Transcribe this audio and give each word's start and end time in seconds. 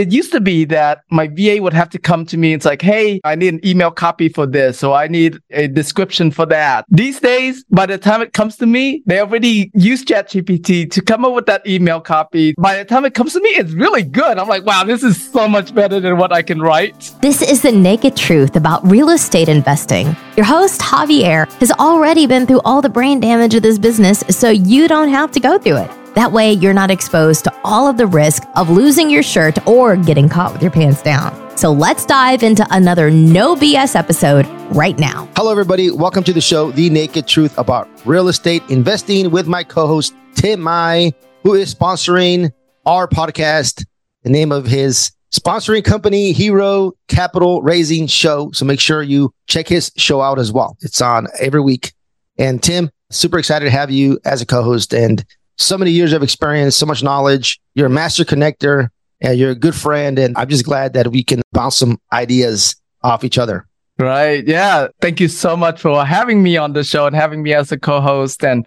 it 0.00 0.12
used 0.12 0.32
to 0.32 0.40
be 0.40 0.64
that 0.64 1.02
my 1.10 1.28
VA 1.28 1.58
would 1.60 1.74
have 1.74 1.90
to 1.90 1.98
come 1.98 2.24
to 2.26 2.38
me. 2.38 2.54
It's 2.54 2.64
like, 2.64 2.80
Hey, 2.80 3.20
I 3.24 3.34
need 3.34 3.54
an 3.54 3.66
email 3.66 3.90
copy 3.90 4.28
for 4.28 4.46
this. 4.46 4.78
So 4.78 4.94
I 4.94 5.08
need 5.08 5.38
a 5.50 5.68
description 5.68 6.30
for 6.30 6.46
that. 6.46 6.86
These 6.88 7.20
days, 7.20 7.64
by 7.70 7.86
the 7.86 7.98
time 7.98 8.22
it 8.22 8.32
comes 8.32 8.56
to 8.56 8.66
me, 8.66 9.02
they 9.06 9.20
already 9.20 9.70
use 9.74 10.04
ChatGPT 10.04 10.90
to 10.90 11.02
come 11.02 11.24
up 11.24 11.34
with 11.34 11.46
that 11.46 11.66
email 11.66 12.00
copy. 12.00 12.54
By 12.58 12.78
the 12.78 12.84
time 12.84 13.04
it 13.04 13.14
comes 13.14 13.34
to 13.34 13.40
me, 13.40 13.50
it's 13.50 13.72
really 13.72 14.02
good. 14.02 14.38
I'm 14.38 14.48
like, 14.48 14.64
wow, 14.64 14.84
this 14.84 15.02
is 15.02 15.30
so 15.30 15.46
much 15.46 15.74
better 15.74 16.00
than 16.00 16.16
what 16.16 16.32
I 16.32 16.40
can 16.42 16.60
write. 16.60 17.14
This 17.20 17.42
is 17.42 17.60
the 17.60 17.72
naked 17.72 18.16
truth 18.16 18.56
about 18.56 18.84
real 18.90 19.10
estate 19.10 19.48
investing. 19.48 20.16
Your 20.36 20.46
host, 20.46 20.80
Javier, 20.80 21.50
has 21.60 21.72
already 21.72 22.26
been 22.26 22.46
through 22.46 22.62
all 22.64 22.80
the 22.80 22.88
brain 22.88 23.20
damage 23.20 23.54
of 23.54 23.62
this 23.62 23.78
business, 23.78 24.20
so 24.30 24.48
you 24.48 24.88
don't 24.88 25.10
have 25.10 25.30
to 25.32 25.40
go 25.40 25.58
through 25.58 25.76
it. 25.76 25.99
That 26.14 26.32
way, 26.32 26.54
you're 26.54 26.74
not 26.74 26.90
exposed 26.90 27.44
to 27.44 27.54
all 27.62 27.86
of 27.86 27.96
the 27.96 28.06
risk 28.06 28.42
of 28.56 28.68
losing 28.68 29.10
your 29.10 29.22
shirt 29.22 29.64
or 29.64 29.94
getting 29.94 30.28
caught 30.28 30.52
with 30.52 30.60
your 30.60 30.72
pants 30.72 31.02
down. 31.02 31.56
So 31.56 31.70
let's 31.70 32.04
dive 32.04 32.42
into 32.42 32.66
another 32.70 33.12
no 33.12 33.54
BS 33.54 33.94
episode 33.94 34.44
right 34.74 34.98
now. 34.98 35.28
Hello, 35.36 35.52
everybody. 35.52 35.88
Welcome 35.92 36.24
to 36.24 36.32
the 36.32 36.40
show, 36.40 36.72
The 36.72 36.90
Naked 36.90 37.28
Truth 37.28 37.56
About 37.58 37.88
Real 38.04 38.26
Estate 38.26 38.64
Investing, 38.68 39.30
with 39.30 39.46
my 39.46 39.62
co 39.62 39.86
host, 39.86 40.12
Tim 40.34 40.60
Mai, 40.60 41.12
who 41.44 41.54
is 41.54 41.72
sponsoring 41.72 42.50
our 42.86 43.06
podcast. 43.06 43.84
The 44.24 44.30
name 44.30 44.50
of 44.50 44.66
his 44.66 45.12
sponsoring 45.32 45.84
company, 45.84 46.32
Hero 46.32 46.90
Capital 47.06 47.62
Raising 47.62 48.08
Show. 48.08 48.50
So 48.50 48.64
make 48.64 48.80
sure 48.80 49.00
you 49.04 49.32
check 49.46 49.68
his 49.68 49.92
show 49.96 50.22
out 50.22 50.40
as 50.40 50.50
well. 50.50 50.76
It's 50.80 51.00
on 51.00 51.28
every 51.38 51.60
week. 51.60 51.92
And 52.36 52.60
Tim, 52.60 52.90
super 53.10 53.38
excited 53.38 53.66
to 53.66 53.70
have 53.70 53.92
you 53.92 54.18
as 54.24 54.42
a 54.42 54.46
co 54.46 54.64
host 54.64 54.92
and 54.92 55.24
so 55.56 55.76
many 55.76 55.90
years 55.90 56.12
of 56.12 56.22
experience, 56.22 56.76
so 56.76 56.86
much 56.86 57.02
knowledge. 57.02 57.60
You're 57.74 57.86
a 57.86 57.90
master 57.90 58.24
connector 58.24 58.88
and 59.20 59.38
you're 59.38 59.50
a 59.50 59.54
good 59.54 59.74
friend. 59.74 60.18
And 60.18 60.36
I'm 60.36 60.48
just 60.48 60.64
glad 60.64 60.94
that 60.94 61.08
we 61.08 61.22
can 61.22 61.42
bounce 61.52 61.76
some 61.76 61.98
ideas 62.12 62.76
off 63.02 63.24
each 63.24 63.38
other. 63.38 63.66
Right. 63.98 64.46
Yeah. 64.46 64.88
Thank 65.02 65.20
you 65.20 65.28
so 65.28 65.56
much 65.56 65.82
for 65.82 66.04
having 66.04 66.42
me 66.42 66.56
on 66.56 66.72
the 66.72 66.82
show 66.82 67.06
and 67.06 67.14
having 67.14 67.42
me 67.42 67.52
as 67.52 67.70
a 67.70 67.78
co-host. 67.78 68.42
And 68.42 68.66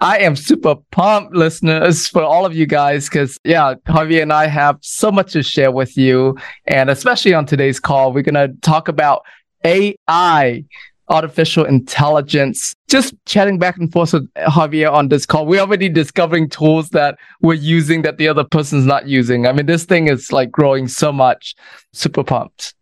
I 0.00 0.20
am 0.20 0.34
super 0.34 0.76
pumped, 0.90 1.34
listeners, 1.34 2.08
for 2.08 2.22
all 2.22 2.46
of 2.46 2.54
you 2.54 2.64
guys, 2.64 3.06
because 3.06 3.38
yeah, 3.44 3.74
Javier 3.86 4.22
and 4.22 4.32
I 4.32 4.46
have 4.46 4.78
so 4.80 5.12
much 5.12 5.32
to 5.34 5.42
share 5.42 5.70
with 5.70 5.98
you. 5.98 6.38
And 6.66 6.88
especially 6.88 7.34
on 7.34 7.44
today's 7.44 7.78
call, 7.78 8.14
we're 8.14 8.22
going 8.22 8.34
to 8.34 8.56
talk 8.62 8.88
about 8.88 9.22
AI 9.62 10.64
artificial 11.10 11.64
intelligence. 11.64 12.74
Just 12.88 13.14
chatting 13.26 13.58
back 13.58 13.76
and 13.76 13.92
forth 13.92 14.12
with 14.12 14.32
Javier 14.34 14.90
on 14.90 15.08
this 15.08 15.26
call, 15.26 15.44
we're 15.44 15.60
already 15.60 15.88
discovering 15.88 16.48
tools 16.48 16.90
that 16.90 17.18
we're 17.42 17.54
using 17.54 18.02
that 18.02 18.16
the 18.16 18.28
other 18.28 18.44
person's 18.44 18.86
not 18.86 19.08
using. 19.08 19.46
I 19.46 19.52
mean, 19.52 19.66
this 19.66 19.84
thing 19.84 20.08
is 20.08 20.32
like 20.32 20.50
growing 20.50 20.88
so 20.88 21.12
much. 21.12 21.54
Super 21.92 22.24
pumped. 22.24 22.74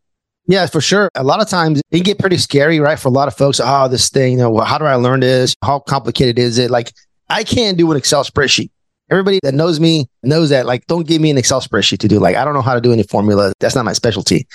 Yeah, 0.47 0.67
for 0.67 0.81
sure. 0.81 1.11
A 1.15 1.25
lot 1.25 1.43
of 1.43 1.49
times 1.49 1.81
it 1.91 1.97
can 1.97 2.05
get 2.05 2.19
pretty 2.19 2.39
scary, 2.39 2.81
right? 2.81 2.99
For 2.99 3.09
a 3.09 3.12
lot 3.12 3.29
of 3.29 3.37
folks, 3.37 3.61
oh, 3.62 3.89
this 3.89 4.09
thing, 4.09 4.33
you 4.33 4.39
know, 4.39 4.51
well, 4.51 4.65
how 4.65 4.79
do 4.79 4.87
I 4.87 4.95
learn 4.95 5.21
this? 5.21 5.55
How 5.62 5.81
complicated 5.81 6.39
is 6.39 6.56
it? 6.56 6.71
Like, 6.71 6.93
I 7.29 7.45
can't 7.45 7.77
do 7.77 7.91
an 7.91 7.99
Excel 7.99 8.25
spreadsheet. 8.25 8.71
Everybody 9.11 9.41
that 9.43 9.53
knows 9.55 9.79
me 9.79 10.06
knows 10.23 10.49
that, 10.51 10.65
like, 10.65 10.87
don't 10.87 11.06
give 11.06 11.21
me 11.21 11.31
an 11.31 11.37
Excel 11.37 11.61
spreadsheet 11.61 11.99
to 11.99 12.09
do. 12.09 12.19
Like, 12.19 12.37
I 12.37 12.45
don't 12.45 12.55
know 12.55 12.62
how 12.62 12.75
to 12.75 12.81
do 12.81 12.93
any 12.93 13.03
formula. 13.03 13.53
That's 13.61 13.75
not 13.75 13.84
my 13.84 13.93
specialty. 13.93 14.47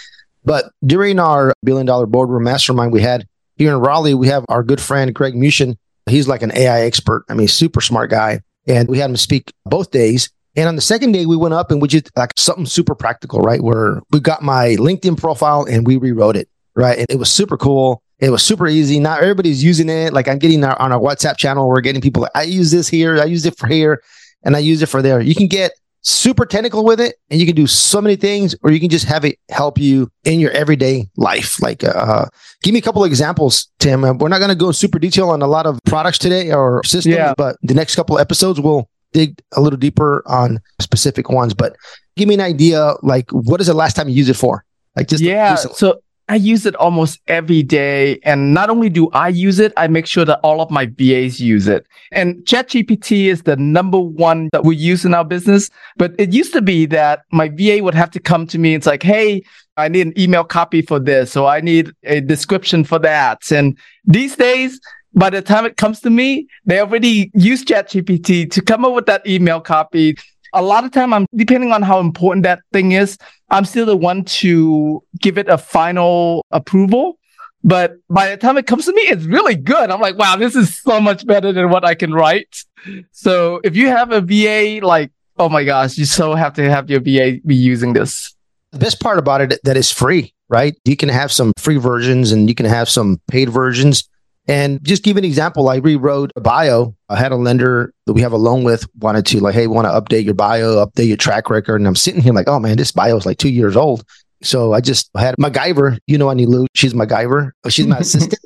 But 0.44 0.72
during 0.86 1.20
our 1.20 1.54
billion 1.64 1.86
dollar 1.86 2.08
boardroom 2.08 2.44
mastermind 2.44 2.92
we 2.92 3.02
had, 3.02 3.28
here 3.56 3.72
in 3.72 3.80
Raleigh, 3.80 4.14
we 4.14 4.28
have 4.28 4.46
our 4.50 4.64
good 4.64 4.82
friend 4.82 5.14
Greg 5.14 5.36
Mushin. 5.36 5.78
He's 6.10 6.28
like 6.28 6.42
an 6.42 6.52
AI 6.56 6.82
expert. 6.82 7.26
I 7.30 7.34
mean, 7.34 7.48
super 7.48 7.82
smart 7.82 8.10
guy. 8.10 8.42
And 8.68 8.88
we 8.88 9.00
had 9.00 9.10
him 9.10 9.18
speak 9.18 9.54
both 9.66 9.92
days. 9.92 10.30
And 10.56 10.68
on 10.68 10.76
the 10.76 10.82
second 10.82 11.14
day, 11.14 11.26
we 11.26 11.36
went 11.36 11.54
up 11.54 11.72
and 11.72 11.82
we 11.82 11.88
did 11.88 12.10
like 12.16 12.32
something 12.38 12.66
super 12.66 12.96
practical, 12.96 13.40
right? 13.40 13.62
Where 13.62 14.02
we 14.12 14.20
got 14.20 14.42
my 14.42 14.76
LinkedIn 14.76 15.18
profile 15.18 15.66
and 15.66 15.86
we 15.86 15.98
rewrote 15.98 16.36
it, 16.36 16.48
right? 16.76 16.98
And 17.00 17.08
it 17.10 17.18
was 17.18 17.32
super 17.32 17.58
cool. 17.58 18.04
It 18.20 18.30
was 18.30 18.44
super 18.44 18.68
easy. 18.68 19.00
Not 19.00 19.22
everybody's 19.22 19.64
using 19.64 19.90
it. 19.90 20.14
Like 20.14 20.28
I'm 20.28 20.38
getting 20.38 20.64
our, 20.64 20.80
on 20.80 20.92
our 20.92 21.00
WhatsApp 21.00 21.38
channel, 21.38 21.68
we're 21.68 21.82
getting 21.82 22.02
people 22.02 22.22
like, 22.22 22.32
I 22.36 22.44
use 22.44 22.72
this 22.72 22.88
here, 22.88 23.20
I 23.20 23.26
use 23.26 23.46
it 23.46 23.58
for 23.58 23.68
here, 23.68 24.02
and 24.44 24.56
I 24.56 24.60
use 24.60 24.82
it 24.82 24.90
for 24.90 25.02
there. 25.02 25.20
You 25.20 25.36
can 25.36 25.48
get 25.48 25.74
super 26.04 26.46
technical 26.46 26.84
with 26.84 27.00
it 27.00 27.16
and 27.30 27.40
you 27.40 27.46
can 27.46 27.56
do 27.56 27.66
so 27.66 28.02
many 28.02 28.18
things 28.18 28.54
or 28.62 28.72
you 28.72 28.80
can 28.80 28.90
just 28.90 29.06
have 29.06 29.24
it 29.24 29.40
help 29.50 29.78
you 29.78 30.12
in 30.26 30.38
your 30.38 30.52
everyday 30.52 31.10
life 31.16 31.62
like 31.62 31.82
uh 31.84 32.26
give 32.62 32.74
me 32.74 32.80
a 32.80 32.82
couple 32.82 33.02
of 33.02 33.08
examples 33.10 33.70
tim 33.80 34.02
we're 34.02 34.28
not 34.28 34.40
going 34.40 34.50
to 34.50 34.56
go 34.56 34.72
super 34.74 35.00
detail 35.00 35.30
on 35.30 35.42
a 35.42 35.48
lot 35.48 35.66
of 35.66 35.80
products 35.86 36.18
today 36.18 36.52
or 36.52 36.84
systems 36.84 37.16
yeah. 37.16 37.34
but 37.38 37.56
the 37.62 37.74
next 37.74 37.96
couple 37.96 38.18
of 38.18 38.22
episodes 38.22 38.60
we'll 38.60 38.90
dig 39.14 39.42
a 39.54 39.62
little 39.62 39.80
deeper 39.80 40.22
on 40.26 40.60
specific 40.82 41.30
ones 41.30 41.54
but 41.54 41.74
give 42.18 42.28
me 42.28 42.34
an 42.34 42.42
idea 42.42 42.94
like 43.02 43.30
what 43.32 43.62
is 43.62 43.68
the 43.68 43.74
last 43.74 43.96
time 43.96 44.10
you 44.10 44.16
used 44.16 44.30
it 44.30 44.34
for 44.34 44.66
like 44.98 45.08
just 45.08 45.24
yeah 45.24 45.52
recently. 45.52 45.78
so 45.78 46.02
I 46.30 46.36
use 46.36 46.66
it 46.66 46.76
almost 46.76 47.20
every 47.28 47.64
day. 47.64 48.20
And 48.24 48.54
not 48.54 48.70
only 48.70 48.90
do 48.90 49.10
I 49.12 49.28
use 49.28 49.60
it, 49.60 49.74
I 49.76 49.88
make 49.88 50.08
sure 50.08 50.24
that 50.26 50.40
all 50.44 50.62
of 50.62 50.72
my 50.72 50.86
VAs 50.86 51.40
use 51.40 51.68
it. 51.68 51.86
And 52.12 52.38
ChatGPT 52.46 53.26
is 53.26 53.44
the 53.44 53.58
number 53.58 54.00
one 54.00 54.50
that 54.54 54.64
we 54.64 54.76
use 54.76 55.04
in 55.04 55.14
our 55.14 55.26
business. 55.26 55.70
But 55.98 56.14
it 56.18 56.32
used 56.32 56.54
to 56.54 56.62
be 56.62 56.86
that 56.88 57.24
my 57.32 57.50
VA 57.50 57.80
would 57.84 57.96
have 57.96 58.12
to 58.12 58.20
come 58.20 58.48
to 58.48 58.58
me. 58.58 58.74
It's 58.74 58.88
like, 58.88 59.04
Hey, 59.04 59.44
I 59.76 59.88
need 59.88 60.08
an 60.08 60.20
email 60.20 60.44
copy 60.44 60.82
for 60.82 61.00
this. 61.00 61.32
So 61.32 61.46
I 61.46 61.60
need 61.60 61.92
a 62.04 62.22
description 62.22 62.84
for 62.84 63.00
that. 63.00 63.52
And 63.52 63.78
these 64.06 64.36
days, 64.36 64.80
by 65.16 65.30
the 65.30 65.42
time 65.42 65.66
it 65.66 65.78
comes 65.78 66.00
to 66.02 66.10
me, 66.10 66.48
they 66.66 66.80
already 66.80 67.32
use 67.36 67.64
ChatGPT 67.64 68.50
to 68.52 68.62
come 68.62 68.86
up 68.86 68.94
with 68.94 69.06
that 69.08 69.26
email 69.28 69.62
copy 69.62 70.18
a 70.54 70.62
lot 70.62 70.84
of 70.86 70.92
time 70.92 71.14
I'm 71.14 71.26
depending 71.36 71.72
on 71.72 71.82
how 71.82 72.00
important 72.00 72.44
that 72.44 72.62
thing 72.72 72.94
is, 72.94 73.18
I'm 73.50 73.66
still 73.66 73.86
the 73.86 73.98
one 73.98 74.24
to 74.26 75.04
give 75.20 75.38
it 75.38 75.50
a 75.50 75.58
final 75.58 76.46
approval. 76.52 77.18
But 77.64 77.96
by 78.10 78.30
the 78.30 78.38
time 78.38 78.58
it 78.58 78.68
comes 78.68 78.86
to 78.86 78.94
me, 78.94 79.04
it's 79.04 79.24
really 79.24 79.56
good. 79.56 79.90
I'm 79.90 80.02
like, 80.02 80.18
wow, 80.18 80.36
this 80.36 80.56
is 80.56 80.78
so 80.82 81.00
much 81.00 81.26
better 81.26 81.54
than 81.54 81.70
what 81.70 81.86
I 81.86 81.96
can 81.96 82.14
write. 82.14 82.64
So 83.12 83.62
if 83.64 83.76
you 83.76 83.88
have 83.88 84.12
a 84.12 84.20
VA, 84.20 84.86
like, 84.86 85.12
oh 85.38 85.50
my 85.50 85.64
gosh, 85.64 85.98
you 85.98 86.06
so 86.06 86.36
have 86.36 86.54
to 86.56 86.70
have 86.70 86.90
your 86.90 87.00
VA 87.00 87.40
be 87.46 87.56
using 87.56 87.94
this. 87.94 88.36
The 88.72 88.80
best 88.80 89.00
part 89.00 89.18
about 89.18 89.42
it 89.42 89.60
that 89.64 89.78
is 89.78 89.92
free, 89.92 90.34
right? 90.50 90.76
You 90.84 90.98
can 90.98 91.10
have 91.10 91.32
some 91.32 91.54
free 91.58 91.78
versions 91.78 92.32
and 92.32 92.50
you 92.50 92.56
can 92.56 92.66
have 92.66 92.90
some 92.90 93.22
paid 93.28 93.50
versions. 93.50 94.10
And 94.48 94.84
just 94.84 95.04
give 95.04 95.16
an 95.16 95.24
example, 95.24 95.70
I 95.70 95.78
rewrote 95.78 96.32
a 96.36 96.42
bio. 96.42 96.96
I 97.08 97.16
had 97.16 97.32
a 97.32 97.38
lender 97.38 97.93
that 98.06 98.14
we 98.14 98.22
have 98.22 98.34
a 98.34 98.38
loan 98.38 98.64
with 98.64 98.86
wanted 99.00 99.26
to 99.28 99.40
like, 99.40 99.56
hey, 99.56 99.68
want 99.68 99.86
to 99.86 99.92
update 99.92 100.26
your 100.26 100.34
bio, 100.34 100.86
update 100.86 101.08
your 101.08 101.18
track 101.18 101.50
record. 101.50 101.78
And 101.78 101.88
I'm 101.88 101.96
sitting 101.96 102.22
here 102.22 102.34
like, 102.34 102.48
oh 102.48 102.60
man, 102.60 102.78
this 102.78 102.92
bio 102.92 103.16
is 103.18 103.26
like 103.26 103.38
two 103.38 103.50
years 103.50 103.76
old. 103.76 104.04
So 104.42 104.74
I 104.74 104.82
just 104.82 105.10
had 105.16 105.36
MacGyver, 105.38 106.00
you 106.06 106.18
know, 106.18 106.32
Lou, 106.32 106.68
she's 106.74 106.94
MacGyver. 106.94 107.52
Oh, 107.64 107.70
she's 107.70 107.88
my 107.88 107.98
assistant. 108.00 108.40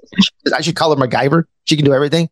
I 0.55 0.61
should 0.61 0.75
call 0.75 0.95
her 0.95 1.07
MacGyver. 1.07 1.43
She 1.65 1.75
can 1.75 1.85
do 1.85 1.93
everything. 1.93 2.29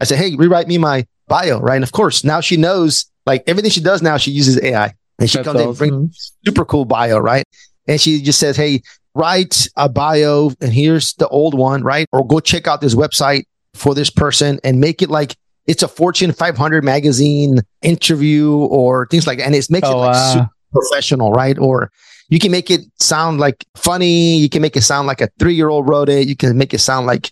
I 0.00 0.04
said, 0.04 0.18
hey, 0.18 0.34
rewrite 0.36 0.68
me 0.68 0.78
my 0.78 1.06
bio, 1.26 1.60
right? 1.60 1.74
And 1.74 1.84
of 1.84 1.92
course, 1.92 2.24
now 2.24 2.40
she 2.40 2.56
knows 2.56 3.10
like 3.26 3.42
everything 3.46 3.70
she 3.70 3.80
does 3.80 4.00
now, 4.00 4.16
she 4.16 4.30
uses 4.30 4.62
AI. 4.62 4.94
And 5.18 5.28
she 5.28 5.38
That's 5.38 5.46
comes 5.46 5.60
awesome. 5.60 5.70
in, 5.70 5.76
bring 5.76 6.14
super 6.46 6.64
cool 6.64 6.84
bio, 6.84 7.18
right? 7.18 7.44
And 7.86 8.00
she 8.00 8.22
just 8.22 8.38
says, 8.38 8.56
hey, 8.56 8.82
write 9.14 9.68
a 9.76 9.88
bio 9.88 10.52
and 10.60 10.72
here's 10.72 11.14
the 11.14 11.28
old 11.28 11.54
one, 11.54 11.82
right? 11.82 12.06
Or 12.12 12.26
go 12.26 12.40
check 12.40 12.66
out 12.66 12.80
this 12.80 12.94
website 12.94 13.44
for 13.74 13.94
this 13.94 14.10
person 14.10 14.60
and 14.64 14.80
make 14.80 15.02
it 15.02 15.10
like 15.10 15.36
it's 15.70 15.84
a 15.84 15.88
Fortune 15.88 16.32
500 16.32 16.82
magazine 16.82 17.60
interview 17.80 18.56
or 18.56 19.06
things 19.06 19.24
like 19.24 19.38
that. 19.38 19.46
And 19.46 19.54
it 19.54 19.70
makes 19.70 19.86
oh, 19.86 19.92
it 19.92 20.06
like 20.06 20.16
uh... 20.16 20.32
super 20.32 20.50
professional, 20.72 21.30
right? 21.30 21.56
Or 21.56 21.92
you 22.28 22.40
can 22.40 22.50
make 22.50 22.72
it 22.72 22.80
sound 22.98 23.38
like 23.38 23.64
funny. 23.76 24.36
You 24.36 24.48
can 24.48 24.62
make 24.62 24.76
it 24.76 24.82
sound 24.82 25.06
like 25.06 25.20
a 25.20 25.28
three 25.38 25.54
year 25.54 25.68
old 25.68 25.88
wrote 25.88 26.08
it. 26.08 26.26
You 26.26 26.34
can 26.34 26.58
make 26.58 26.74
it 26.74 26.80
sound 26.80 27.06
like 27.06 27.30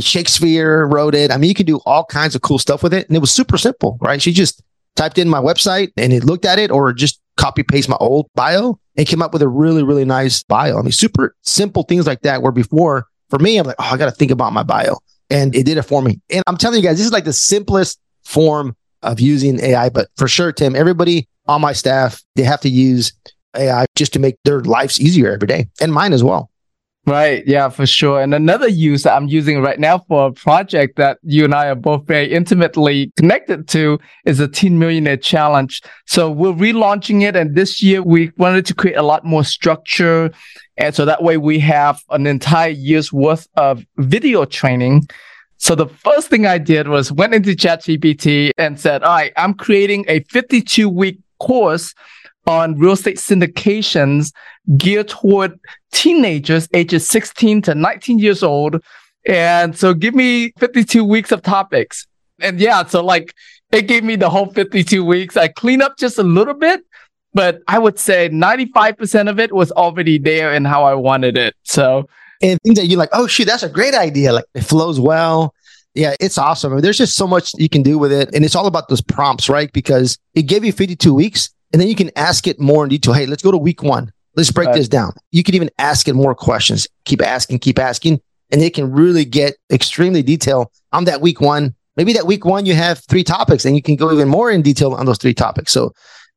Shakespeare 0.00 0.86
wrote 0.86 1.14
it. 1.14 1.30
I 1.30 1.36
mean, 1.36 1.48
you 1.48 1.54
can 1.54 1.66
do 1.66 1.80
all 1.84 2.06
kinds 2.06 2.34
of 2.34 2.40
cool 2.40 2.58
stuff 2.58 2.82
with 2.82 2.94
it. 2.94 3.06
And 3.08 3.16
it 3.16 3.20
was 3.20 3.30
super 3.30 3.58
simple, 3.58 3.98
right? 4.00 4.22
She 4.22 4.32
just 4.32 4.62
typed 4.94 5.18
in 5.18 5.28
my 5.28 5.40
website 5.40 5.92
and 5.98 6.14
it 6.14 6.24
looked 6.24 6.46
at 6.46 6.58
it 6.58 6.70
or 6.70 6.94
just 6.94 7.20
copy 7.36 7.62
paste 7.62 7.90
my 7.90 7.98
old 8.00 8.30
bio 8.34 8.78
and 8.96 9.06
came 9.06 9.20
up 9.20 9.34
with 9.34 9.42
a 9.42 9.48
really, 9.48 9.82
really 9.82 10.06
nice 10.06 10.42
bio. 10.44 10.78
I 10.78 10.82
mean, 10.82 10.92
super 10.92 11.36
simple 11.42 11.82
things 11.82 12.06
like 12.06 12.22
that. 12.22 12.40
Where 12.40 12.52
before, 12.52 13.06
for 13.28 13.38
me, 13.38 13.58
I'm 13.58 13.66
like, 13.66 13.76
oh, 13.78 13.90
I 13.92 13.98
got 13.98 14.06
to 14.06 14.12
think 14.12 14.30
about 14.30 14.54
my 14.54 14.62
bio. 14.62 14.96
And 15.30 15.54
it 15.54 15.64
did 15.64 15.78
it 15.78 15.82
for 15.82 16.02
me. 16.02 16.20
And 16.30 16.42
I'm 16.46 16.56
telling 16.56 16.80
you 16.80 16.88
guys, 16.88 16.98
this 16.98 17.06
is 17.06 17.12
like 17.12 17.24
the 17.24 17.32
simplest 17.32 17.98
form 18.24 18.76
of 19.02 19.20
using 19.20 19.60
AI. 19.60 19.88
But 19.88 20.08
for 20.16 20.28
sure, 20.28 20.52
Tim, 20.52 20.76
everybody 20.76 21.28
on 21.46 21.60
my 21.60 21.72
staff, 21.72 22.22
they 22.34 22.42
have 22.42 22.60
to 22.60 22.68
use 22.68 23.12
AI 23.56 23.86
just 23.96 24.12
to 24.12 24.18
make 24.18 24.36
their 24.44 24.60
lives 24.60 25.00
easier 25.00 25.32
every 25.32 25.48
day 25.48 25.68
and 25.80 25.92
mine 25.92 26.12
as 26.12 26.22
well. 26.22 26.50
Right. 27.06 27.46
Yeah, 27.46 27.68
for 27.68 27.86
sure. 27.86 28.20
And 28.20 28.34
another 28.34 28.66
use 28.66 29.04
that 29.04 29.14
I'm 29.14 29.28
using 29.28 29.62
right 29.62 29.78
now 29.78 29.98
for 30.08 30.26
a 30.26 30.32
project 30.32 30.96
that 30.96 31.18
you 31.22 31.44
and 31.44 31.54
I 31.54 31.68
are 31.68 31.76
both 31.76 32.04
very 32.04 32.32
intimately 32.32 33.12
connected 33.16 33.68
to 33.68 34.00
is 34.24 34.38
the 34.38 34.48
Teen 34.48 34.80
Millionaire 34.80 35.16
Challenge. 35.16 35.80
So 36.06 36.28
we're 36.28 36.52
relaunching 36.52 37.22
it. 37.22 37.36
And 37.36 37.54
this 37.54 37.80
year 37.80 38.02
we 38.02 38.32
wanted 38.38 38.66
to 38.66 38.74
create 38.74 38.96
a 38.96 39.04
lot 39.04 39.24
more 39.24 39.44
structure. 39.44 40.32
And 40.78 40.96
so 40.96 41.04
that 41.04 41.22
way 41.22 41.36
we 41.36 41.60
have 41.60 42.02
an 42.10 42.26
entire 42.26 42.70
year's 42.70 43.12
worth 43.12 43.46
of 43.56 43.86
video 43.98 44.44
training. 44.44 45.06
So 45.58 45.76
the 45.76 45.86
first 45.86 46.28
thing 46.28 46.44
I 46.44 46.58
did 46.58 46.88
was 46.88 47.12
went 47.12 47.34
into 47.34 47.50
ChatGPT 47.50 48.50
and 48.58 48.80
said, 48.80 49.04
all 49.04 49.14
right, 49.14 49.32
I'm 49.36 49.54
creating 49.54 50.06
a 50.08 50.24
52 50.24 50.88
week 50.88 51.20
course 51.38 51.94
on 52.46 52.78
real 52.78 52.92
estate 52.92 53.16
syndications 53.16 54.32
geared 54.76 55.08
toward 55.08 55.58
teenagers 55.92 56.68
ages 56.74 57.06
16 57.08 57.62
to 57.62 57.74
19 57.74 58.18
years 58.18 58.42
old. 58.42 58.82
And 59.26 59.76
so 59.76 59.94
give 59.94 60.14
me 60.14 60.52
52 60.58 61.04
weeks 61.04 61.32
of 61.32 61.42
topics. 61.42 62.06
And 62.40 62.60
yeah, 62.60 62.84
so 62.84 63.04
like 63.04 63.34
it 63.72 63.82
gave 63.82 64.04
me 64.04 64.16
the 64.16 64.30
whole 64.30 64.46
52 64.46 65.04
weeks. 65.04 65.36
I 65.36 65.48
clean 65.48 65.82
up 65.82 65.98
just 65.98 66.18
a 66.18 66.22
little 66.22 66.54
bit, 66.54 66.84
but 67.34 67.60
I 67.66 67.78
would 67.78 67.98
say 67.98 68.28
95% 68.28 69.28
of 69.28 69.40
it 69.40 69.52
was 69.52 69.72
already 69.72 70.18
there 70.18 70.52
and 70.52 70.66
how 70.66 70.84
I 70.84 70.94
wanted 70.94 71.36
it. 71.36 71.54
So, 71.64 72.08
and 72.42 72.60
things 72.62 72.78
that 72.78 72.86
you're 72.86 72.98
like, 72.98 73.10
oh, 73.12 73.26
shoot, 73.26 73.46
that's 73.46 73.62
a 73.62 73.68
great 73.68 73.94
idea. 73.94 74.32
Like 74.32 74.44
it 74.54 74.62
flows 74.62 75.00
well. 75.00 75.54
Yeah, 75.94 76.14
it's 76.20 76.36
awesome. 76.36 76.72
I 76.72 76.76
mean, 76.76 76.82
there's 76.82 76.98
just 76.98 77.16
so 77.16 77.26
much 77.26 77.52
you 77.56 77.70
can 77.70 77.82
do 77.82 77.98
with 77.98 78.12
it. 78.12 78.32
And 78.34 78.44
it's 78.44 78.54
all 78.54 78.66
about 78.66 78.88
those 78.88 79.00
prompts, 79.00 79.48
right? 79.48 79.72
Because 79.72 80.18
it 80.34 80.42
gave 80.42 80.62
you 80.62 80.72
52 80.72 81.12
weeks 81.12 81.48
and 81.72 81.80
then 81.80 81.88
you 81.88 81.94
can 81.94 82.10
ask 82.16 82.46
it 82.46 82.60
more 82.60 82.84
in 82.84 82.90
detail. 82.90 83.14
Hey, 83.14 83.26
let's 83.26 83.42
go 83.42 83.50
to 83.50 83.58
week 83.58 83.82
one. 83.82 84.12
Let's 84.36 84.50
break 84.52 84.68
right. 84.68 84.76
this 84.76 84.88
down. 84.88 85.12
You 85.32 85.42
can 85.42 85.54
even 85.54 85.70
ask 85.78 86.08
it 86.08 86.14
more 86.14 86.34
questions. 86.34 86.86
Keep 87.04 87.22
asking, 87.22 87.60
keep 87.60 87.78
asking. 87.78 88.20
And 88.50 88.62
it 88.62 88.74
can 88.74 88.92
really 88.92 89.24
get 89.24 89.56
extremely 89.72 90.22
detailed 90.22 90.68
on 90.92 91.04
that 91.04 91.20
week 91.20 91.40
one. 91.40 91.74
Maybe 91.96 92.12
that 92.12 92.26
week 92.26 92.44
one, 92.44 92.66
you 92.66 92.74
have 92.74 93.02
three 93.08 93.24
topics 93.24 93.64
and 93.64 93.74
you 93.74 93.82
can 93.82 93.96
go 93.96 94.12
even 94.12 94.28
more 94.28 94.50
in 94.50 94.62
detail 94.62 94.92
on 94.92 95.06
those 95.06 95.18
three 95.18 95.34
topics. 95.34 95.72
So 95.72 95.92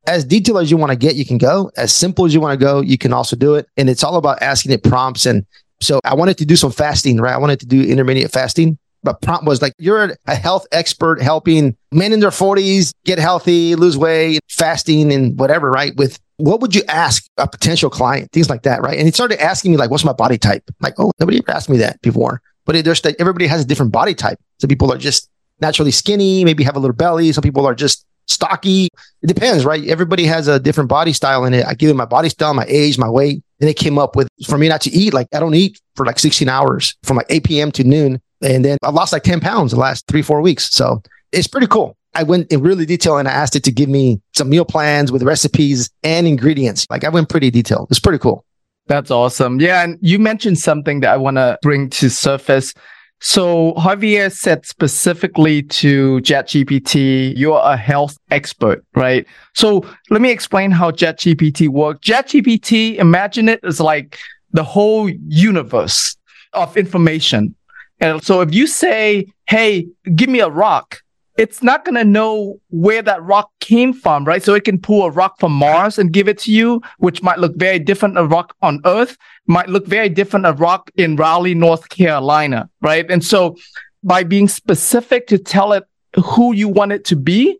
as 0.06 0.24
detailed 0.24 0.62
as 0.62 0.70
you 0.70 0.78
want 0.78 0.90
to 0.90 0.96
get, 0.96 1.14
you 1.14 1.26
can 1.26 1.38
go. 1.38 1.70
As 1.76 1.92
simple 1.92 2.24
as 2.24 2.32
you 2.32 2.40
want 2.40 2.58
to 2.58 2.64
go, 2.64 2.80
you 2.80 2.96
can 2.96 3.12
also 3.12 3.36
do 3.36 3.54
it. 3.54 3.66
And 3.76 3.90
it's 3.90 4.02
all 4.02 4.16
about 4.16 4.42
asking 4.42 4.72
it 4.72 4.82
prompts. 4.82 5.26
And 5.26 5.44
so 5.80 6.00
I 6.02 6.14
wanted 6.14 6.38
to 6.38 6.46
do 6.46 6.56
some 6.56 6.72
fasting, 6.72 7.18
right? 7.18 7.34
I 7.34 7.38
wanted 7.38 7.60
to 7.60 7.66
do 7.66 7.82
intermediate 7.82 8.32
fasting 8.32 8.78
but 9.02 9.20
prompt 9.22 9.46
was 9.46 9.62
like, 9.62 9.72
you're 9.78 10.14
a 10.26 10.34
health 10.34 10.66
expert 10.72 11.22
helping 11.22 11.76
men 11.92 12.12
in 12.12 12.20
their 12.20 12.30
40s 12.30 12.92
get 13.04 13.18
healthy, 13.18 13.74
lose 13.74 13.96
weight, 13.96 14.40
fasting, 14.48 15.12
and 15.12 15.38
whatever, 15.38 15.70
right? 15.70 15.96
With 15.96 16.18
what 16.36 16.60
would 16.60 16.74
you 16.74 16.82
ask 16.88 17.26
a 17.36 17.46
potential 17.46 17.90
client? 17.90 18.30
Things 18.32 18.50
like 18.50 18.62
that, 18.62 18.82
right? 18.82 18.96
And 18.96 19.06
he 19.06 19.12
started 19.12 19.42
asking 19.42 19.72
me, 19.72 19.76
like, 19.76 19.90
what's 19.90 20.04
my 20.04 20.12
body 20.12 20.38
type? 20.38 20.62
Like, 20.80 20.94
oh, 20.98 21.12
nobody 21.18 21.38
ever 21.38 21.50
asked 21.50 21.68
me 21.68 21.78
that 21.78 22.00
before. 22.02 22.40
But 22.66 22.84
there's 22.84 23.04
everybody 23.18 23.46
has 23.46 23.62
a 23.62 23.64
different 23.64 23.92
body 23.92 24.14
type. 24.14 24.38
Some 24.58 24.68
people 24.68 24.92
are 24.92 24.98
just 24.98 25.28
naturally 25.60 25.90
skinny, 25.90 26.44
maybe 26.44 26.64
have 26.64 26.76
a 26.76 26.78
little 26.78 26.96
belly. 26.96 27.32
Some 27.32 27.42
people 27.42 27.66
are 27.66 27.74
just 27.74 28.06
stocky. 28.26 28.88
It 29.22 29.26
depends, 29.26 29.64
right? 29.64 29.86
Everybody 29.86 30.24
has 30.24 30.48
a 30.48 30.60
different 30.60 30.88
body 30.88 31.12
style 31.12 31.44
in 31.44 31.54
it. 31.54 31.66
I 31.66 31.74
give 31.74 31.90
it 31.90 31.94
my 31.94 32.04
body 32.04 32.28
style, 32.28 32.54
my 32.54 32.66
age, 32.68 32.98
my 32.98 33.08
weight. 33.08 33.42
And 33.60 33.68
it 33.68 33.74
came 33.74 33.98
up 33.98 34.16
with 34.16 34.28
for 34.46 34.56
me 34.56 34.68
not 34.68 34.80
to 34.82 34.90
eat. 34.90 35.12
Like 35.12 35.28
I 35.34 35.40
don't 35.40 35.54
eat 35.54 35.80
for 35.96 36.06
like 36.06 36.18
16 36.18 36.48
hours 36.48 36.96
from 37.02 37.16
like 37.16 37.26
8 37.28 37.44
p.m. 37.44 37.72
to 37.72 37.84
noon. 37.84 38.20
And 38.42 38.64
then 38.64 38.78
I 38.82 38.90
lost 38.90 39.12
like 39.12 39.22
10 39.22 39.40
pounds 39.40 39.72
the 39.72 39.78
last 39.78 40.06
three, 40.06 40.22
four 40.22 40.40
weeks. 40.40 40.70
So 40.70 41.02
it's 41.32 41.46
pretty 41.46 41.66
cool. 41.66 41.96
I 42.14 42.24
went 42.24 42.50
in 42.50 42.60
really 42.62 42.86
detail 42.86 43.18
and 43.18 43.28
I 43.28 43.32
asked 43.32 43.54
it 43.54 43.62
to 43.64 43.72
give 43.72 43.88
me 43.88 44.20
some 44.34 44.48
meal 44.48 44.64
plans 44.64 45.12
with 45.12 45.22
recipes 45.22 45.90
and 46.02 46.26
ingredients. 46.26 46.86
Like 46.90 47.04
I 47.04 47.08
went 47.08 47.28
pretty 47.28 47.50
detailed. 47.50 47.88
It's 47.90 48.00
pretty 48.00 48.18
cool. 48.18 48.44
That's 48.86 49.10
awesome. 49.10 49.60
Yeah. 49.60 49.84
And 49.84 49.98
you 50.00 50.18
mentioned 50.18 50.58
something 50.58 51.00
that 51.00 51.12
I 51.12 51.16
want 51.16 51.36
to 51.36 51.58
bring 51.62 51.90
to 51.90 52.10
surface. 52.10 52.74
So 53.20 53.74
Javier 53.74 54.32
said 54.32 54.64
specifically 54.64 55.62
to 55.64 56.20
ChatGPT, 56.22 57.34
you're 57.36 57.60
a 57.62 57.76
health 57.76 58.16
expert, 58.30 58.84
right? 58.94 59.26
So 59.54 59.84
let 60.08 60.22
me 60.22 60.30
explain 60.30 60.70
how 60.70 60.90
ChatGPT 60.90 61.68
works. 61.68 62.08
ChatGPT, 62.08 62.96
imagine 62.96 63.48
it 63.48 63.60
as 63.62 63.78
like 63.78 64.18
the 64.52 64.64
whole 64.64 65.08
universe 65.08 66.16
of 66.54 66.76
information. 66.76 67.54
And 68.00 68.22
so 68.22 68.40
if 68.40 68.54
you 68.54 68.66
say, 68.66 69.26
Hey, 69.46 69.88
give 70.14 70.28
me 70.28 70.40
a 70.40 70.48
rock, 70.48 71.02
it's 71.36 71.62
not 71.62 71.84
going 71.84 71.94
to 71.94 72.04
know 72.04 72.60
where 72.68 73.00
that 73.00 73.22
rock 73.22 73.50
came 73.60 73.92
from, 73.94 74.24
right? 74.24 74.42
So 74.42 74.52
it 74.54 74.64
can 74.64 74.78
pull 74.78 75.06
a 75.06 75.10
rock 75.10 75.40
from 75.40 75.52
Mars 75.52 75.98
and 75.98 76.12
give 76.12 76.28
it 76.28 76.38
to 76.40 76.52
you, 76.52 76.82
which 76.98 77.22
might 77.22 77.38
look 77.38 77.56
very 77.56 77.78
different 77.78 78.18
a 78.18 78.26
rock 78.26 78.54
on 78.60 78.80
Earth, 78.84 79.16
might 79.46 79.68
look 79.68 79.86
very 79.86 80.10
different 80.10 80.44
a 80.44 80.52
rock 80.52 80.90
in 80.96 81.16
Raleigh, 81.16 81.54
North 81.54 81.88
Carolina, 81.88 82.68
right? 82.82 83.10
And 83.10 83.24
so 83.24 83.56
by 84.02 84.22
being 84.22 84.48
specific 84.48 85.26
to 85.28 85.38
tell 85.38 85.72
it 85.72 85.84
who 86.14 86.52
you 86.54 86.68
want 86.68 86.92
it 86.92 87.04
to 87.06 87.16
be, 87.16 87.58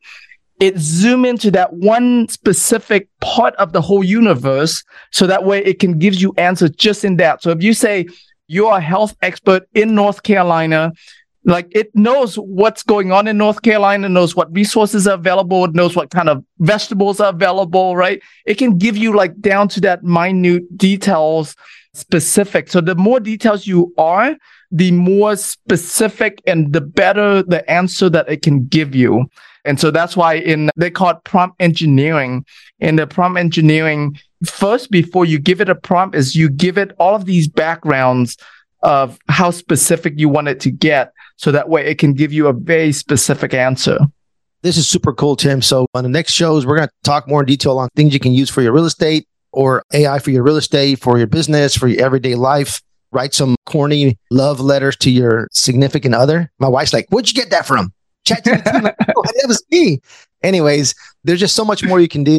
it 0.60 0.76
zoom 0.76 1.24
into 1.24 1.50
that 1.52 1.72
one 1.72 2.28
specific 2.28 3.08
part 3.20 3.54
of 3.56 3.72
the 3.72 3.80
whole 3.80 4.04
universe. 4.04 4.84
So 5.10 5.26
that 5.26 5.44
way 5.44 5.64
it 5.64 5.78
can 5.78 5.98
give 5.98 6.14
you 6.14 6.34
answers 6.36 6.70
just 6.72 7.02
in 7.02 7.16
that. 7.16 7.42
So 7.42 7.50
if 7.50 7.62
you 7.62 7.72
say, 7.72 8.08
you're 8.50 8.76
a 8.76 8.80
health 8.80 9.16
expert 9.22 9.68
in 9.74 9.94
North 9.94 10.24
Carolina. 10.24 10.92
Like 11.44 11.68
it 11.70 11.94
knows 11.94 12.34
what's 12.34 12.82
going 12.82 13.12
on 13.12 13.28
in 13.28 13.38
North 13.38 13.62
Carolina, 13.62 14.08
knows 14.08 14.34
what 14.34 14.52
resources 14.52 15.06
are 15.06 15.14
available, 15.14 15.64
it 15.64 15.72
knows 15.72 15.94
what 15.94 16.10
kind 16.10 16.28
of 16.28 16.44
vegetables 16.58 17.20
are 17.20 17.30
available, 17.30 17.96
right? 17.96 18.20
It 18.44 18.58
can 18.58 18.76
give 18.76 18.96
you 18.96 19.14
like 19.14 19.40
down 19.40 19.68
to 19.68 19.80
that 19.82 20.02
minute 20.02 20.76
details 20.76 21.54
specific. 21.94 22.68
So 22.68 22.80
the 22.80 22.94
more 22.94 23.20
details 23.20 23.66
you 23.66 23.92
are, 23.98 24.36
the 24.70 24.92
more 24.92 25.36
specific 25.36 26.40
and 26.46 26.72
the 26.72 26.80
better 26.80 27.42
the 27.42 27.68
answer 27.70 28.08
that 28.10 28.28
it 28.28 28.42
can 28.42 28.66
give 28.66 28.94
you. 28.94 29.26
And 29.64 29.78
so 29.78 29.90
that's 29.90 30.16
why 30.16 30.34
in 30.34 30.70
they 30.76 30.90
call 30.90 31.10
it 31.10 31.24
prompt 31.24 31.56
engineering. 31.60 32.44
In 32.78 32.96
the 32.96 33.06
prompt 33.06 33.38
engineering, 33.38 34.18
first 34.44 34.90
before 34.90 35.24
you 35.26 35.38
give 35.38 35.60
it 35.60 35.68
a 35.68 35.74
prompt 35.74 36.14
is 36.14 36.34
you 36.34 36.48
give 36.48 36.78
it 36.78 36.92
all 36.98 37.14
of 37.14 37.26
these 37.26 37.48
backgrounds 37.48 38.36
of 38.82 39.18
how 39.28 39.50
specific 39.50 40.14
you 40.16 40.28
want 40.28 40.48
it 40.48 40.60
to 40.60 40.70
get. 40.70 41.12
So 41.36 41.52
that 41.52 41.68
way 41.68 41.86
it 41.86 41.98
can 41.98 42.14
give 42.14 42.32
you 42.32 42.46
a 42.46 42.52
very 42.52 42.92
specific 42.92 43.52
answer. 43.52 43.98
This 44.62 44.76
is 44.76 44.88
super 44.88 45.12
cool, 45.12 45.36
Tim. 45.36 45.62
So 45.62 45.86
on 45.94 46.04
the 46.04 46.10
next 46.10 46.32
shows, 46.32 46.66
we're 46.66 46.76
going 46.76 46.88
to 46.88 46.94
talk 47.02 47.26
more 47.26 47.40
in 47.40 47.46
detail 47.46 47.78
on 47.78 47.88
things 47.96 48.12
you 48.12 48.20
can 48.20 48.32
use 48.32 48.50
for 48.50 48.62
your 48.62 48.72
real 48.72 48.84
estate 48.84 49.26
or 49.52 49.82
AI 49.92 50.18
for 50.18 50.30
your 50.30 50.42
real 50.42 50.56
estate, 50.56 50.98
for 50.98 51.18
your 51.18 51.26
business, 51.26 51.76
for 51.76 51.88
your 51.88 52.04
everyday 52.04 52.34
life. 52.34 52.80
Write 53.12 53.34
some 53.34 53.56
corny 53.66 54.18
love 54.30 54.60
letters 54.60 54.96
to 54.98 55.10
your 55.10 55.48
significant 55.52 56.14
other. 56.14 56.50
My 56.58 56.68
wife's 56.68 56.92
like, 56.92 57.06
where'd 57.10 57.28
you 57.28 57.34
get 57.34 57.50
that 57.50 57.66
from? 57.66 57.92
Chat 58.24 58.46
like, 58.46 58.94
oh, 59.16 59.22
that 59.22 59.44
was 59.48 59.64
me. 59.70 60.00
Anyways, 60.42 60.94
there's 61.24 61.40
just 61.40 61.56
so 61.56 61.64
much 61.64 61.82
more 61.84 62.00
you 62.00 62.08
can 62.08 62.22
do. 62.22 62.38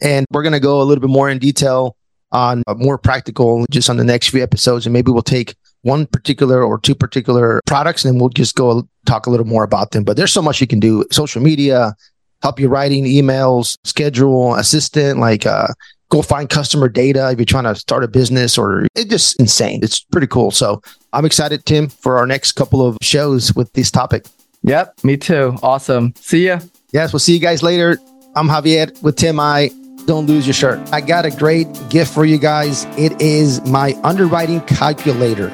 And 0.00 0.26
we're 0.30 0.42
going 0.42 0.52
to 0.52 0.60
go 0.60 0.82
a 0.82 0.84
little 0.84 1.00
bit 1.00 1.10
more 1.10 1.30
in 1.30 1.38
detail 1.38 1.96
on 2.32 2.62
more 2.76 2.98
practical 2.98 3.64
just 3.70 3.88
on 3.88 3.96
the 3.96 4.04
next 4.04 4.30
few 4.30 4.42
episodes. 4.42 4.84
And 4.84 4.92
maybe 4.92 5.12
we'll 5.12 5.22
take 5.22 5.54
one 5.82 6.06
particular 6.06 6.62
or 6.62 6.78
two 6.78 6.94
particular 6.94 7.60
products 7.66 8.04
and 8.04 8.12
then 8.12 8.20
we'll 8.20 8.30
just 8.30 8.54
go 8.54 8.88
talk 9.06 9.26
a 9.26 9.30
little 9.30 9.46
more 9.46 9.64
about 9.64 9.92
them. 9.92 10.04
But 10.04 10.16
there's 10.16 10.32
so 10.32 10.42
much 10.42 10.60
you 10.60 10.66
can 10.66 10.80
do 10.80 11.04
social 11.10 11.42
media, 11.42 11.94
help 12.42 12.58
you 12.58 12.68
writing 12.68 13.04
emails, 13.04 13.76
schedule, 13.84 14.54
assistant, 14.54 15.18
like, 15.18 15.46
uh, 15.46 15.68
go 16.12 16.20
find 16.20 16.50
customer 16.50 16.90
data 16.90 17.30
if 17.30 17.38
you're 17.38 17.46
trying 17.46 17.64
to 17.64 17.74
start 17.74 18.04
a 18.04 18.08
business 18.08 18.58
or 18.58 18.86
it's 18.94 19.06
just 19.06 19.40
insane. 19.40 19.80
It's 19.82 20.00
pretty 20.00 20.26
cool. 20.26 20.50
So 20.50 20.82
I'm 21.14 21.24
excited, 21.24 21.64
Tim, 21.64 21.88
for 21.88 22.18
our 22.18 22.26
next 22.26 22.52
couple 22.52 22.86
of 22.86 22.98
shows 23.00 23.54
with 23.54 23.72
this 23.72 23.90
topic. 23.90 24.26
Yep, 24.62 25.02
me 25.04 25.16
too. 25.16 25.56
Awesome. 25.62 26.12
See 26.16 26.46
ya. 26.46 26.60
Yes, 26.92 27.14
we'll 27.14 27.20
see 27.20 27.32
you 27.32 27.40
guys 27.40 27.62
later. 27.62 27.96
I'm 28.36 28.46
Javier 28.46 29.02
with 29.02 29.16
Tim 29.16 29.36
Mai. 29.36 29.70
Don't 30.04 30.26
lose 30.26 30.46
your 30.46 30.52
shirt. 30.52 30.86
I 30.92 31.00
got 31.00 31.24
a 31.24 31.30
great 31.30 31.66
gift 31.88 32.12
for 32.12 32.26
you 32.26 32.36
guys. 32.36 32.84
It 32.98 33.18
is 33.20 33.64
my 33.64 33.98
underwriting 34.04 34.60
calculator. 34.62 35.48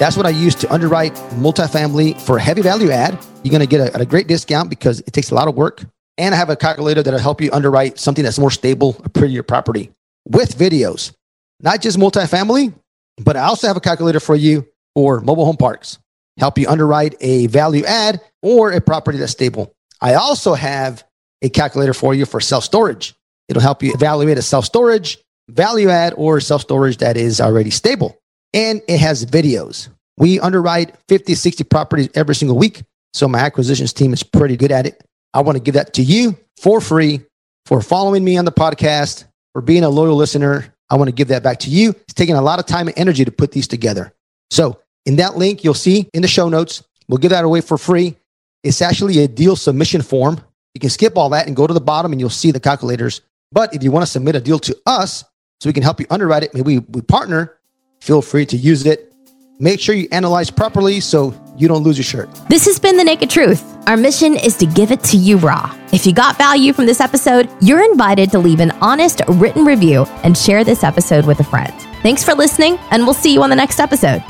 That's 0.00 0.16
what 0.16 0.26
I 0.26 0.30
use 0.30 0.56
to 0.56 0.72
underwrite 0.72 1.14
multifamily 1.38 2.20
for 2.20 2.36
heavy 2.38 2.62
value 2.62 2.90
add. 2.90 3.16
You're 3.44 3.52
going 3.52 3.60
to 3.60 3.66
get 3.66 3.94
a, 3.94 4.00
a 4.00 4.04
great 4.04 4.26
discount 4.26 4.70
because 4.70 5.00
it 5.00 5.12
takes 5.12 5.30
a 5.30 5.36
lot 5.36 5.46
of 5.46 5.54
work. 5.54 5.84
And 6.16 6.34
I 6.34 6.38
have 6.38 6.50
a 6.50 6.56
calculator 6.56 7.02
that'll 7.02 7.20
help 7.20 7.40
you 7.40 7.50
underwrite 7.52 7.98
something 7.98 8.24
that's 8.24 8.38
more 8.38 8.50
stable, 8.50 8.96
a 9.04 9.08
prettier 9.08 9.42
property 9.42 9.90
with 10.26 10.56
videos, 10.56 11.12
not 11.60 11.80
just 11.80 11.98
multifamily, 11.98 12.72
but 13.18 13.36
I 13.36 13.42
also 13.42 13.66
have 13.66 13.76
a 13.76 13.80
calculator 13.80 14.20
for 14.20 14.36
you 14.36 14.66
for 14.94 15.20
mobile 15.20 15.44
home 15.44 15.56
parks 15.56 15.98
help 16.38 16.58
you 16.58 16.68
underwrite 16.68 17.14
a 17.20 17.46
value 17.48 17.84
add 17.84 18.20
or 18.42 18.72
a 18.72 18.80
property 18.80 19.18
that's 19.18 19.32
stable. 19.32 19.74
I 20.00 20.14
also 20.14 20.54
have 20.54 21.04
a 21.42 21.48
calculator 21.48 21.94
for 21.94 22.14
you 22.14 22.26
for 22.26 22.40
self 22.40 22.64
storage. 22.64 23.14
It'll 23.48 23.62
help 23.62 23.82
you 23.82 23.92
evaluate 23.92 24.38
a 24.38 24.42
self 24.42 24.64
storage, 24.64 25.18
value 25.48 25.90
add, 25.90 26.14
or 26.16 26.40
self 26.40 26.62
storage 26.62 26.98
that 26.98 27.16
is 27.16 27.40
already 27.40 27.70
stable. 27.70 28.18
And 28.52 28.82
it 28.88 28.98
has 29.00 29.24
videos. 29.26 29.88
We 30.16 30.38
underwrite 30.38 30.96
50, 31.08 31.34
60 31.34 31.64
properties 31.64 32.08
every 32.14 32.34
single 32.34 32.56
week. 32.56 32.82
So 33.12 33.26
my 33.28 33.40
acquisitions 33.40 33.92
team 33.92 34.12
is 34.12 34.22
pretty 34.22 34.56
good 34.56 34.72
at 34.72 34.86
it. 34.86 35.04
I 35.34 35.42
want 35.42 35.56
to 35.56 35.62
give 35.62 35.74
that 35.74 35.92
to 35.94 36.02
you 36.02 36.38
for 36.56 36.80
free 36.80 37.20
for 37.66 37.80
following 37.80 38.22
me 38.22 38.36
on 38.36 38.44
the 38.44 38.52
podcast, 38.52 39.24
for 39.52 39.60
being 39.60 39.84
a 39.84 39.88
loyal 39.88 40.16
listener. 40.16 40.74
I 40.90 40.96
want 40.96 41.08
to 41.08 41.14
give 41.14 41.28
that 41.28 41.42
back 41.42 41.60
to 41.60 41.70
you. 41.70 41.90
It's 41.90 42.14
taking 42.14 42.36
a 42.36 42.42
lot 42.42 42.58
of 42.58 42.66
time 42.66 42.88
and 42.88 42.98
energy 42.98 43.24
to 43.24 43.32
put 43.32 43.52
these 43.52 43.66
together. 43.66 44.12
So 44.50 44.80
in 45.06 45.16
that 45.16 45.36
link, 45.36 45.64
you'll 45.64 45.74
see 45.74 46.08
in 46.12 46.22
the 46.22 46.28
show 46.28 46.48
notes, 46.48 46.82
we'll 47.08 47.18
give 47.18 47.30
that 47.30 47.44
away 47.44 47.60
for 47.60 47.78
free. 47.78 48.16
It's 48.62 48.80
actually 48.82 49.18
a 49.20 49.28
deal 49.28 49.56
submission 49.56 50.02
form. 50.02 50.40
You 50.74 50.80
can 50.80 50.90
skip 50.90 51.16
all 51.16 51.30
that 51.30 51.46
and 51.46 51.56
go 51.56 51.66
to 51.66 51.74
the 51.74 51.80
bottom 51.80 52.12
and 52.12 52.20
you'll 52.20 52.30
see 52.30 52.50
the 52.50 52.60
calculators. 52.60 53.20
But 53.50 53.74
if 53.74 53.82
you 53.82 53.90
want 53.90 54.04
to 54.04 54.10
submit 54.10 54.36
a 54.36 54.40
deal 54.40 54.58
to 54.60 54.76
us 54.86 55.24
so 55.60 55.68
we 55.68 55.72
can 55.72 55.82
help 55.82 56.00
you 56.00 56.06
underwrite 56.10 56.42
it, 56.42 56.54
maybe 56.54 56.78
we 56.78 57.00
partner, 57.00 57.56
feel 58.00 58.20
free 58.20 58.46
to 58.46 58.56
use 58.56 58.84
it. 58.84 59.13
Make 59.58 59.80
sure 59.80 59.94
you 59.94 60.08
analyze 60.12 60.50
properly 60.50 61.00
so 61.00 61.34
you 61.56 61.68
don't 61.68 61.82
lose 61.82 61.96
your 61.96 62.04
shirt. 62.04 62.28
This 62.48 62.64
has 62.66 62.78
been 62.78 62.96
The 62.96 63.04
Naked 63.04 63.30
Truth. 63.30 63.62
Our 63.86 63.96
mission 63.96 64.36
is 64.36 64.56
to 64.56 64.66
give 64.66 64.90
it 64.90 65.02
to 65.04 65.16
you 65.16 65.36
raw. 65.36 65.74
If 65.92 66.06
you 66.06 66.12
got 66.12 66.36
value 66.36 66.72
from 66.72 66.86
this 66.86 67.00
episode, 67.00 67.48
you're 67.60 67.84
invited 67.84 68.30
to 68.32 68.38
leave 68.38 68.60
an 68.60 68.72
honest 68.80 69.20
written 69.28 69.64
review 69.64 70.04
and 70.24 70.36
share 70.36 70.64
this 70.64 70.82
episode 70.82 71.26
with 71.26 71.40
a 71.40 71.44
friend. 71.44 71.72
Thanks 72.02 72.24
for 72.24 72.34
listening, 72.34 72.78
and 72.90 73.04
we'll 73.04 73.14
see 73.14 73.32
you 73.32 73.42
on 73.42 73.50
the 73.50 73.56
next 73.56 73.78
episode. 73.80 74.22